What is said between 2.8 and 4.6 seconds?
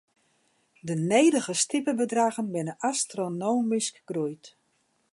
astronomysk groeid.